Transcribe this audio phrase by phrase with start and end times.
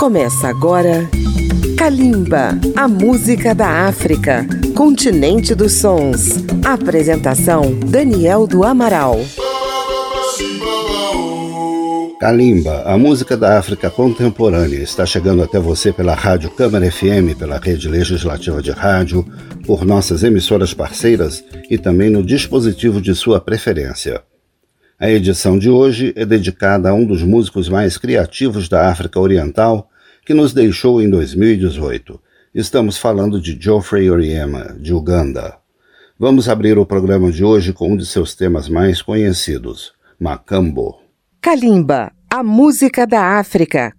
[0.00, 1.10] Começa agora
[1.76, 6.36] Kalimba, a música da África, continente dos sons.
[6.64, 9.18] Apresentação Daniel do Amaral.
[12.18, 17.58] Kalimba, a música da África contemporânea, está chegando até você pela Rádio Câmara FM, pela
[17.58, 19.22] rede legislativa de rádio,
[19.66, 24.22] por nossas emissoras parceiras e também no dispositivo de sua preferência.
[24.98, 29.89] A edição de hoje é dedicada a um dos músicos mais criativos da África Oriental
[30.30, 32.20] que nos deixou em 2018.
[32.54, 35.58] Estamos falando de Geoffrey Oriema, de Uganda.
[36.16, 41.00] Vamos abrir o programa de hoje com um de seus temas mais conhecidos, Macambo.
[41.40, 43.92] Kalimba, a música da África,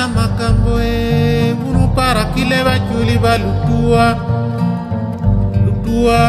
[0.00, 4.16] na makambo e munu para kile baculi balutua
[5.64, 6.20] lutua.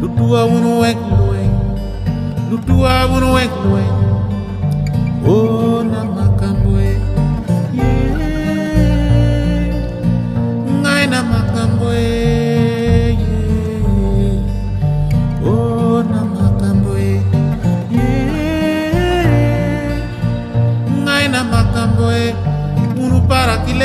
[0.00, 0.46] Lutua.
[0.46, 1.54] Munu wek lueng
[2.50, 3.95] lutua munu wek lueng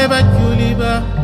[0.01, 1.20] never Juliba.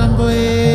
[0.00, 0.69] tamboe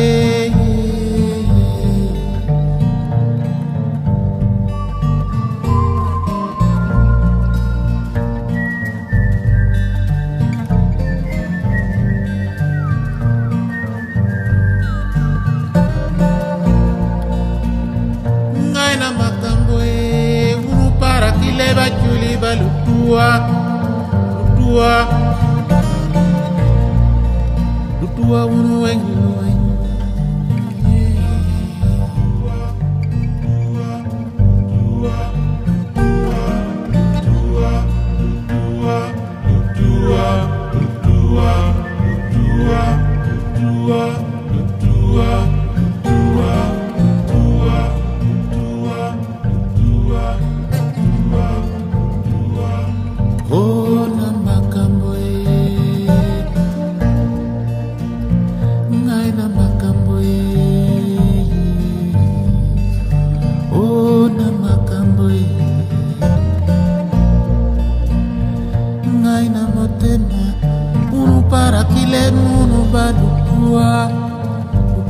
[72.30, 74.10] Munu bado dua,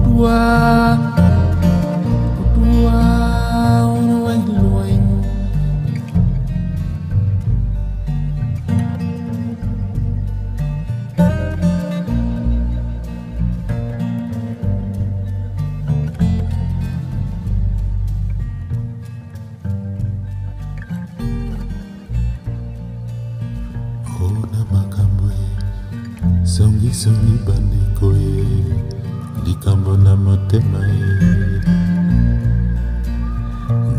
[0.05, 1.26] dua.
[27.07, 28.45] Biso mibandeko ye
[29.45, 31.11] likambo na motema ye.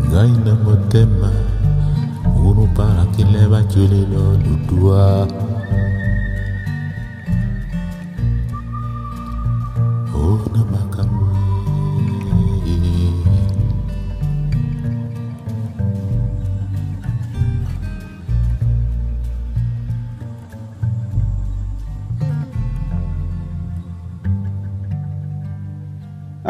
[0.08, 1.30] Ngai na motema
[2.44, 5.28] unu parakile baculilo ludua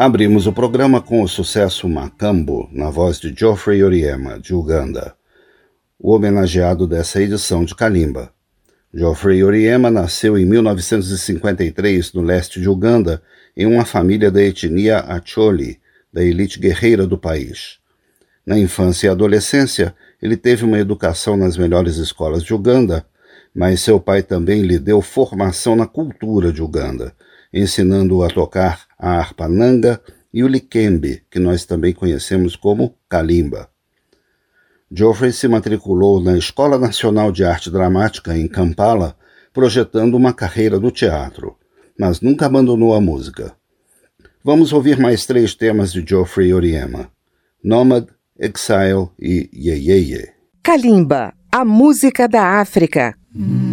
[0.08, 5.14] Abrimos o programa com o sucesso Macambo, na voz de Geoffrey Oriema, de Uganda,
[5.98, 8.32] o homenageado dessa edição de Kalimba.
[8.92, 13.22] Geoffrey Oriema nasceu em 1953 no leste de Uganda,
[13.54, 15.78] em uma família da etnia Acholi,
[16.10, 17.76] da elite guerreira do país.
[18.46, 23.04] Na infância e adolescência, ele teve uma educação nas melhores escolas de Uganda,
[23.54, 27.14] mas seu pai também lhe deu formação na cultura de Uganda
[27.52, 30.00] ensinando-o a tocar a harpa nanga
[30.32, 33.68] e o likembe, que nós também conhecemos como kalimba.
[34.90, 39.16] Geoffrey se matriculou na Escola Nacional de Arte Dramática em Kampala,
[39.52, 41.56] projetando uma carreira no teatro,
[41.98, 43.54] mas nunca abandonou a música.
[44.42, 47.10] Vamos ouvir mais três temas de Geoffrey Oriema:
[47.62, 48.08] Nomad,
[48.38, 50.30] Exile e Yeyeye.
[50.62, 53.14] Kalimba, a música da África.
[53.34, 53.67] kweri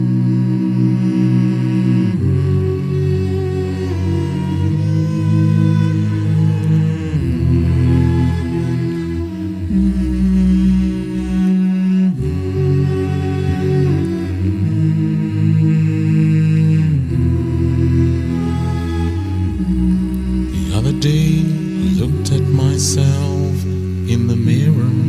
[24.08, 25.05] in the mirror.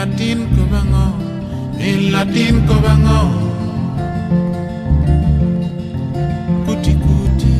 [0.00, 1.06] latin ko bango
[1.88, 3.20] in latin ko bango
[6.64, 7.54] kuti kuti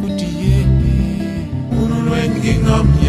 [0.00, 0.94] kuti yepe
[1.80, 3.07] urulwengi ngomye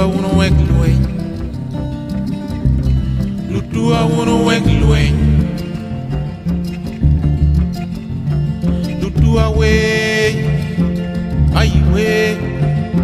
[0.00, 1.06] lutua wuno wek lueny
[3.52, 5.16] lutua wuno wek lueny
[9.02, 9.68] lutua we,
[11.54, 12.36] ai we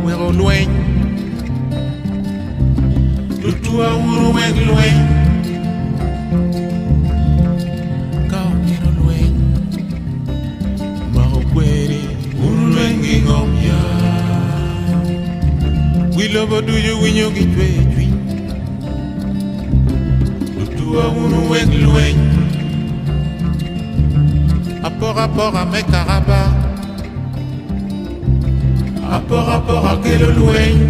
[0.04, 0.68] wero lueny
[3.44, 5.05] lutua uno wek lueny
[16.36, 18.20] lobo duyo winyo gi chwe chwiny
[20.58, 22.20] Lutuwa unu weg lweny
[24.86, 26.40] Apor apor a mek araba
[29.16, 30.80] Apor apor a kelo lweny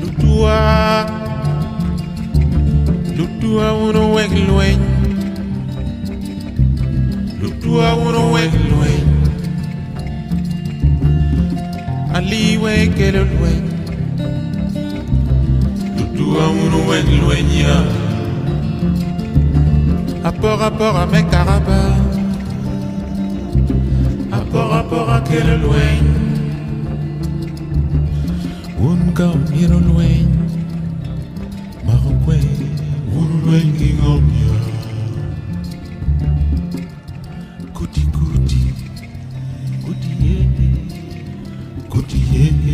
[0.00, 0.56] Lutuwa
[3.16, 4.02] Lutuwa unu
[12.22, 13.62] aliwekele lwen
[15.96, 17.74] dutu amunu wen lwenya
[20.24, 21.80] apor apor amekaraba
[24.38, 26.04] apor apor akele lwen
[28.88, 30.28] unkam yero lwen
[31.86, 32.38] marokwe
[33.18, 34.52] ulu lwen kingomya
[37.74, 38.21] kutiku
[42.32, 42.71] Yeah.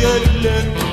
[0.00, 0.87] yerler.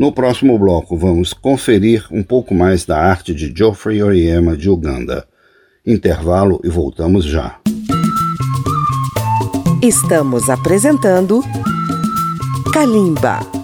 [0.00, 5.28] No próximo bloco, vamos conferir um pouco mais da arte de Geoffrey Oriema de Uganda.
[5.86, 7.60] Intervalo e voltamos já.
[9.82, 11.42] Estamos apresentando
[12.72, 13.59] Kalimba.